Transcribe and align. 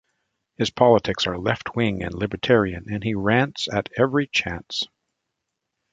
His 0.57 0.71
politics 0.71 1.27
are 1.27 1.37
left-wing 1.37 2.01
and 2.01 2.11
libertarian, 2.11 2.91
and 2.91 3.03
he 3.03 3.13
rants 3.13 3.67
at 3.71 3.87
every 3.95 4.25
chance. 4.25 4.87